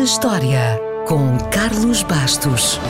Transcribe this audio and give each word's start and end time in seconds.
na 0.00 0.04
História, 0.04 0.80
com 1.06 1.36
Carlos 1.50 2.02
Bastos. 2.02 2.80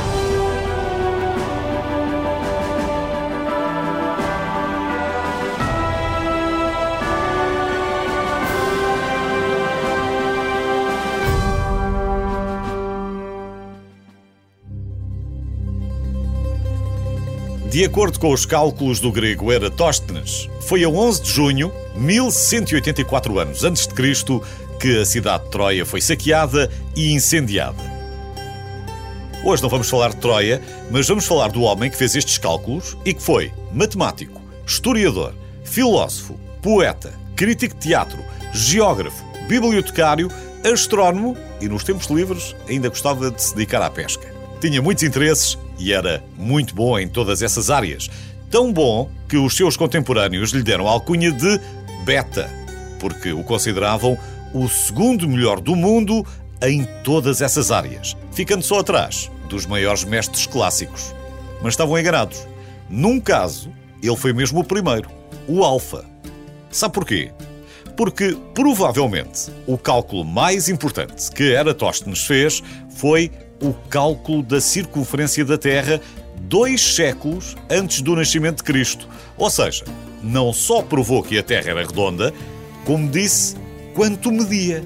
De 17.68 17.84
acordo 17.84 18.20
com 18.20 18.32
os 18.32 18.46
cálculos 18.46 19.00
do 19.00 19.10
grego 19.10 19.50
Eratóstenes, 19.50 20.48
foi 20.60 20.84
a 20.84 20.88
11 20.88 21.22
de 21.22 21.30
junho, 21.30 21.72
1184 21.96 23.36
anos 23.40 23.64
antes 23.64 23.88
de 23.88 23.94
Cristo, 23.94 24.40
que 24.80 24.98
a 24.98 25.04
cidade 25.04 25.44
de 25.44 25.50
Troia 25.50 25.84
foi 25.84 26.00
saqueada 26.00 26.70
e 26.96 27.12
incendiada. 27.12 28.00
Hoje 29.44 29.62
não 29.62 29.68
vamos 29.68 29.90
falar 29.90 30.08
de 30.08 30.16
Troia, 30.16 30.60
mas 30.90 31.06
vamos 31.06 31.26
falar 31.26 31.48
do 31.48 31.62
homem 31.62 31.90
que 31.90 31.96
fez 31.96 32.16
estes 32.16 32.38
cálculos 32.38 32.96
e 33.04 33.12
que 33.12 33.22
foi 33.22 33.52
matemático, 33.72 34.40
historiador, 34.66 35.34
filósofo, 35.64 36.40
poeta, 36.62 37.12
crítico 37.36 37.74
de 37.74 37.88
teatro, 37.88 38.18
geógrafo, 38.54 39.22
bibliotecário, 39.46 40.30
astrónomo 40.64 41.36
e, 41.60 41.68
nos 41.68 41.84
tempos 41.84 42.06
livres, 42.06 42.56
ainda 42.66 42.88
gostava 42.88 43.30
de 43.30 43.42
se 43.42 43.54
dedicar 43.54 43.82
à 43.82 43.90
pesca. 43.90 44.26
Tinha 44.62 44.80
muitos 44.80 45.04
interesses 45.04 45.58
e 45.78 45.92
era 45.92 46.24
muito 46.38 46.74
bom 46.74 46.98
em 46.98 47.08
todas 47.08 47.42
essas 47.42 47.68
áreas. 47.68 48.08
Tão 48.50 48.72
bom 48.72 49.10
que 49.28 49.36
os 49.36 49.54
seus 49.54 49.76
contemporâneos 49.76 50.52
lhe 50.52 50.62
deram 50.62 50.88
a 50.88 50.90
alcunha 50.90 51.30
de 51.30 51.60
Beta, 52.04 52.50
porque 52.98 53.32
o 53.32 53.44
consideravam 53.44 54.18
o 54.52 54.68
segundo 54.68 55.28
melhor 55.28 55.60
do 55.60 55.74
mundo 55.76 56.26
em 56.62 56.84
todas 57.02 57.40
essas 57.40 57.70
áreas, 57.70 58.16
ficando 58.32 58.62
só 58.62 58.80
atrás 58.80 59.30
dos 59.48 59.66
maiores 59.66 60.04
mestres 60.04 60.46
clássicos. 60.46 61.14
Mas 61.62 61.74
estavam 61.74 61.98
enganados. 61.98 62.46
Num 62.88 63.20
caso, 63.20 63.70
ele 64.02 64.16
foi 64.16 64.32
mesmo 64.32 64.60
o 64.60 64.64
primeiro, 64.64 65.10
o 65.46 65.64
Alfa. 65.64 66.04
Sabe 66.70 66.94
porquê? 66.94 67.32
Porque 67.96 68.36
provavelmente 68.54 69.50
o 69.66 69.76
cálculo 69.76 70.24
mais 70.24 70.68
importante 70.68 71.30
que 71.32 71.42
Eratóstenes 71.42 72.24
fez 72.24 72.62
foi 72.96 73.30
o 73.60 73.74
cálculo 73.88 74.42
da 74.42 74.60
circunferência 74.60 75.44
da 75.44 75.58
Terra 75.58 76.00
dois 76.40 76.80
séculos 76.80 77.56
antes 77.68 78.00
do 78.00 78.16
nascimento 78.16 78.58
de 78.58 78.64
Cristo. 78.64 79.08
Ou 79.36 79.50
seja, 79.50 79.84
não 80.22 80.52
só 80.52 80.82
provou 80.82 81.22
que 81.22 81.38
a 81.38 81.42
Terra 81.42 81.70
era 81.70 81.86
redonda, 81.86 82.32
como 82.84 83.08
disse 83.08 83.56
quanto 83.94 84.30
media. 84.30 84.84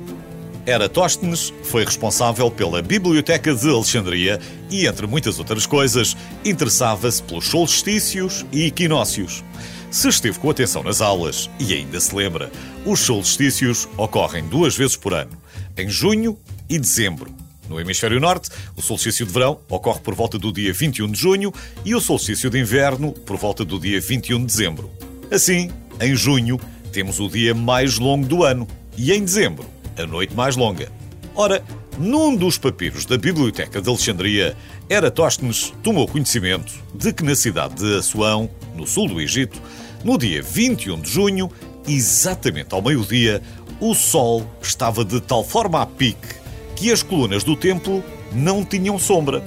Eratóstenes 0.66 1.52
foi 1.64 1.84
responsável 1.84 2.50
pela 2.50 2.80
Biblioteca 2.80 3.55
de 3.55 3.69
Alexandria 3.69 4.41
e, 4.70 4.86
entre 4.86 5.06
muitas 5.06 5.38
outras 5.38 5.66
coisas, 5.66 6.16
interessava-se 6.44 7.22
pelos 7.22 7.46
solstícios 7.46 8.46
e 8.50 8.64
equinócios. 8.64 9.44
Se 9.91 10.08
esteve 10.08 10.38
com 10.38 10.50
atenção 10.50 10.83
nas 10.83 11.00
aulas 11.00 11.50
e 11.61 11.74
ainda 11.74 12.00
se 12.00 12.14
lembra, 12.14 12.50
os 12.84 13.00
solstícios 13.00 13.86
ocorrem 13.96 14.44
duas 14.44 14.74
vezes 14.77 14.96
por 14.96 15.12
ano, 15.12 15.33
em 15.77 15.89
junho 15.89 16.39
e 16.68 16.78
dezembro. 16.78 17.33
No 17.68 17.78
hemisfério 17.78 18.18
norte, 18.18 18.50
o 18.77 18.83
solstício 18.83 19.24
de 19.27 19.33
verão 19.33 19.58
ocorre 19.68 20.00
por 20.00 20.14
volta 20.14 20.39
do 20.39 20.52
dia 20.52 20.72
21 20.72 21.11
de 21.11 21.18
junho 21.18 21.52
e 21.84 21.94
o 21.94 22.00
solstício 22.00 22.50
de 22.50 22.58
inverno 22.58 23.12
por 23.12 23.36
volta 23.36 23.64
do 23.64 23.78
dia 23.78 24.00
21 24.00 24.41
de 24.41 24.46
dezembro. 24.46 24.91
Assim, 25.30 25.70
em 26.00 26.14
junho, 26.16 26.58
temos 26.92 27.20
o 27.20 27.28
dia 27.28 27.55
mais 27.55 27.98
longo 27.98 28.27
do 28.27 28.44
ano 28.44 28.66
e 28.97 29.12
em 29.12 29.25
dezembro, 29.25 29.67
a 29.97 30.06
noite 30.06 30.34
mais 30.34 30.56
longa. 30.56 30.91
Ora, 31.34 31.62
num 31.98 32.34
dos 32.34 32.59
papiros 32.59 33.05
da 33.05 33.17
Biblioteca 33.17 33.81
de 33.81 33.89
Alexandria, 33.89 34.56
Eratóstenes 34.89 35.73
tomou 35.83 36.08
conhecimento 36.08 36.73
de 36.95 37.13
que 37.13 37.23
na 37.23 37.35
cidade 37.35 37.74
de 37.74 37.98
Assuão, 37.98 38.51
no 38.74 38.86
sul 38.86 39.08
do 39.08 39.20
Egito, 39.20 39.61
no 40.02 40.18
dia 40.18 40.42
21 40.42 41.01
de 41.01 41.11
junho, 41.11 41.51
exatamente 41.86 42.74
ao 42.74 42.83
meio-dia, 42.83 43.41
o 43.80 43.95
sol 43.95 44.45
estava 44.61 45.05
de 45.05 45.20
tal 45.20 45.45
forma 45.45 45.80
a 45.80 45.86
pique 45.86 46.35
que 46.77 46.91
as 46.91 47.02
colunas 47.02 47.45
do 47.45 47.57
templo 47.57 48.02
não 48.33 48.64
tinham 48.64 48.98
sombra. 48.98 49.45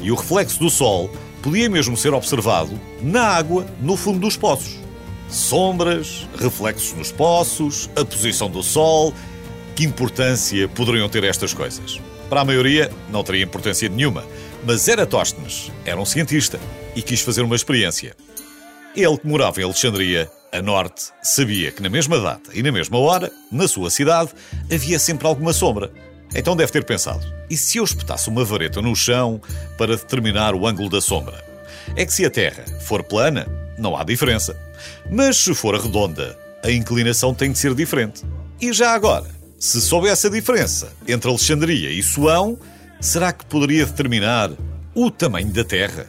E 0.00 0.10
o 0.10 0.14
reflexo 0.14 0.58
do 0.58 0.70
sol 0.70 1.10
podia 1.42 1.68
mesmo 1.68 1.96
ser 1.96 2.14
observado 2.14 2.78
na 3.02 3.22
água 3.22 3.66
no 3.80 3.96
fundo 3.96 4.18
dos 4.18 4.36
poços. 4.36 4.79
Sombras, 5.30 6.26
reflexos 6.36 6.92
nos 6.92 7.12
poços, 7.12 7.88
a 7.96 8.04
posição 8.04 8.50
do 8.50 8.62
sol. 8.62 9.14
Que 9.76 9.84
importância 9.84 10.68
poderiam 10.68 11.08
ter 11.08 11.24
estas 11.24 11.54
coisas? 11.54 12.00
Para 12.28 12.40
a 12.40 12.44
maioria, 12.44 12.90
não 13.08 13.22
teria 13.22 13.44
importância 13.44 13.88
nenhuma. 13.88 14.24
Mas 14.64 14.86
Eratóstenes 14.88 15.70
era 15.84 16.00
um 16.00 16.04
cientista 16.04 16.60
e 16.94 17.02
quis 17.02 17.20
fazer 17.20 17.42
uma 17.42 17.56
experiência. 17.56 18.14
Ele, 18.94 19.16
que 19.16 19.26
morava 19.26 19.60
em 19.60 19.64
Alexandria, 19.64 20.30
a 20.52 20.60
norte, 20.60 21.12
sabia 21.22 21.70
que 21.70 21.80
na 21.80 21.88
mesma 21.88 22.18
data 22.18 22.50
e 22.52 22.62
na 22.62 22.72
mesma 22.72 22.98
hora, 22.98 23.30
na 23.52 23.68
sua 23.68 23.88
cidade, 23.88 24.30
havia 24.70 24.98
sempre 24.98 25.26
alguma 25.28 25.52
sombra. 25.52 25.92
Então 26.34 26.56
deve 26.56 26.72
ter 26.72 26.84
pensado: 26.84 27.24
e 27.48 27.56
se 27.56 27.78
eu 27.78 27.84
espetasse 27.84 28.28
uma 28.28 28.44
vareta 28.44 28.82
no 28.82 28.94
chão 28.96 29.40
para 29.78 29.96
determinar 29.96 30.54
o 30.54 30.66
ângulo 30.66 30.90
da 30.90 31.00
sombra? 31.00 31.44
É 31.96 32.04
que 32.04 32.12
se 32.12 32.24
a 32.24 32.30
Terra 32.30 32.64
for 32.80 33.02
plana, 33.02 33.46
não 33.78 33.96
há 33.96 34.04
diferença. 34.04 34.56
Mas 35.10 35.36
se 35.36 35.54
for 35.54 35.74
redonda, 35.74 36.38
a 36.62 36.70
inclinação 36.70 37.34
tem 37.34 37.52
de 37.52 37.58
ser 37.58 37.74
diferente. 37.74 38.22
E 38.60 38.72
já 38.72 38.92
agora, 38.92 39.26
se 39.58 39.80
soubesse 39.80 40.26
a 40.26 40.30
diferença 40.30 40.92
entre 41.06 41.28
Alexandria 41.28 41.90
e 41.90 42.02
Suão, 42.02 42.58
será 43.00 43.32
que 43.32 43.44
poderia 43.46 43.86
determinar 43.86 44.50
o 44.94 45.10
tamanho 45.10 45.52
da 45.52 45.64
Terra? 45.64 46.06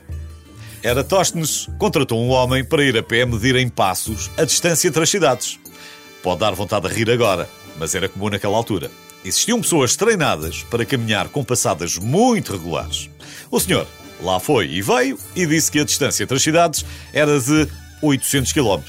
Eratóstenes 0.83 1.67
contratou 1.77 2.19
um 2.19 2.29
homem 2.29 2.63
para 2.63 2.83
ir 2.83 2.97
a 2.97 3.03
pé 3.03 3.25
medir 3.25 3.55
em 3.55 3.69
passos 3.69 4.31
a 4.35 4.43
distância 4.43 4.87
entre 4.87 5.03
as 5.03 5.09
cidades. 5.09 5.59
Pode 6.23 6.39
dar 6.39 6.53
vontade 6.53 6.87
de 6.87 6.93
rir 6.93 7.09
agora, 7.11 7.47
mas 7.77 7.93
era 7.93 8.09
comum 8.09 8.29
naquela 8.29 8.57
altura. 8.57 8.89
Existiam 9.23 9.61
pessoas 9.61 9.95
treinadas 9.95 10.63
para 10.63 10.85
caminhar 10.85 11.29
com 11.29 11.43
passadas 11.43 11.97
muito 11.97 12.53
regulares. 12.53 13.09
O 13.51 13.59
senhor 13.59 13.85
lá 14.21 14.39
foi 14.39 14.67
e 14.67 14.81
veio 14.81 15.19
e 15.35 15.45
disse 15.45 15.71
que 15.71 15.79
a 15.79 15.83
distância 15.83 16.23
entre 16.23 16.37
as 16.37 16.41
cidades 16.43 16.85
era 17.13 17.39
de 17.39 17.67
800 18.01 18.51
km. 18.51 18.81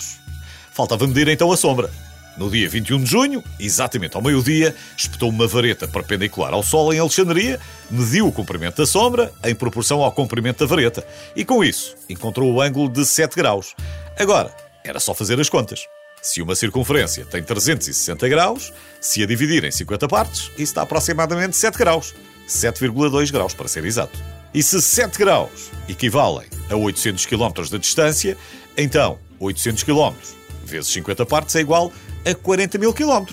Faltava 0.72 1.06
medir 1.06 1.28
então 1.28 1.52
a 1.52 1.56
sombra. 1.56 1.90
No 2.36 2.50
dia 2.50 2.66
21 2.66 3.02
de 3.02 3.10
junho, 3.10 3.44
exatamente 3.60 4.16
ao 4.16 4.22
meio-dia, 4.22 4.74
espetou 4.96 5.28
uma 5.28 5.46
vareta 5.46 5.86
perpendicular 5.86 6.54
ao 6.54 6.62
Sol 6.62 6.92
em 6.92 6.98
Alexandria, 6.98 7.60
mediu 7.90 8.26
o 8.26 8.32
comprimento 8.32 8.78
da 8.78 8.86
sombra 8.86 9.30
em 9.44 9.54
proporção 9.54 10.02
ao 10.02 10.10
comprimento 10.10 10.60
da 10.60 10.66
vareta 10.66 11.06
e, 11.36 11.44
com 11.44 11.62
isso, 11.62 11.94
encontrou 12.08 12.50
o 12.50 12.62
ângulo 12.62 12.88
de 12.88 13.04
7 13.04 13.36
graus. 13.36 13.74
Agora, 14.18 14.54
era 14.82 14.98
só 14.98 15.12
fazer 15.12 15.38
as 15.40 15.50
contas. 15.50 15.86
Se 16.22 16.40
uma 16.40 16.54
circunferência 16.54 17.26
tem 17.26 17.42
360 17.42 18.28
graus, 18.28 18.72
se 19.00 19.22
a 19.22 19.26
dividir 19.26 19.64
em 19.64 19.70
50 19.70 20.08
partes, 20.08 20.50
isso 20.56 20.74
dá 20.74 20.82
aproximadamente 20.82 21.56
7 21.56 21.76
graus. 21.76 22.14
7,2 22.48 23.30
graus, 23.30 23.52
para 23.52 23.68
ser 23.68 23.84
exato. 23.84 24.18
E 24.54 24.62
se 24.62 24.80
7 24.82 25.18
graus 25.18 25.70
equivalem 25.88 26.46
a 26.70 26.76
800 26.76 27.26
km 27.26 27.62
de 27.62 27.78
distância, 27.78 28.36
então 28.76 29.18
800 29.38 29.82
km 29.82 30.12
vezes 30.72 30.92
50 30.92 31.26
partes 31.26 31.54
é 31.56 31.60
igual 31.60 31.92
a 32.24 32.34
40 32.34 32.78
mil 32.78 32.92
km. 32.92 33.26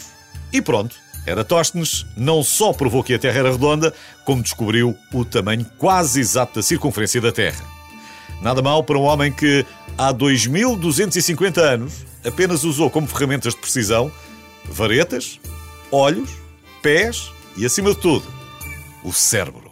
E 0.51 0.61
pronto, 0.61 0.95
Eratóstenes 1.25 2.05
não 2.17 2.43
só 2.43 2.73
provou 2.73 3.03
que 3.03 3.13
a 3.13 3.19
Terra 3.19 3.39
era 3.39 3.51
redonda, 3.51 3.93
como 4.25 4.43
descobriu 4.43 4.95
o 5.13 5.25
tamanho 5.25 5.65
quase 5.77 6.19
exato 6.19 6.55
da 6.55 6.63
circunferência 6.63 7.21
da 7.21 7.31
Terra. 7.31 7.63
Nada 8.41 8.61
mal 8.61 8.83
para 8.83 8.97
um 8.97 9.03
homem 9.03 9.31
que, 9.31 9.65
há 9.97 10.11
2250 10.11 11.61
anos, 11.61 12.05
apenas 12.25 12.63
usou 12.63 12.89
como 12.89 13.07
ferramentas 13.07 13.53
de 13.53 13.59
precisão 13.59 14.11
varetas, 14.65 15.39
olhos, 15.91 16.29
pés 16.81 17.31
e, 17.57 17.65
acima 17.65 17.93
de 17.93 17.99
tudo, 17.99 18.25
o 19.03 19.11
cérebro. 19.11 19.68